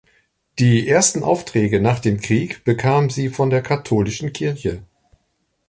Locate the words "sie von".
3.11-3.51